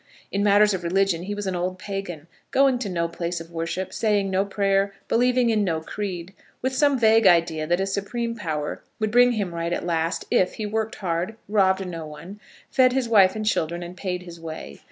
In 0.31 0.43
matters 0.43 0.73
of 0.73 0.81
religion 0.83 1.21
he 1.21 1.35
was 1.35 1.45
an 1.45 1.55
old 1.55 1.77
Pagan, 1.77 2.25
going 2.49 2.79
to 2.79 2.89
no 2.89 3.07
place 3.07 3.39
of 3.39 3.51
worship, 3.51 3.93
saying 3.93 4.31
no 4.31 4.43
prayer, 4.43 4.95
believing 5.07 5.51
in 5.51 5.63
no 5.63 5.79
creed, 5.79 6.33
with 6.59 6.73
some 6.73 6.97
vague 6.97 7.27
idea 7.27 7.67
that 7.67 7.79
a 7.79 7.85
supreme 7.85 8.35
power 8.35 8.81
would 8.97 9.11
bring 9.11 9.33
him 9.33 9.53
right 9.53 9.71
at 9.71 9.85
last, 9.85 10.25
if 10.31 10.55
he 10.55 10.65
worked 10.65 10.95
hard, 10.95 11.35
robbed 11.47 11.87
no 11.87 12.07
one, 12.07 12.39
fed 12.71 12.93
his 12.93 13.07
wife 13.07 13.35
and 13.35 13.45
children, 13.45 13.83
and 13.83 13.95
paid 13.95 14.23
his 14.23 14.39
way. 14.39 14.79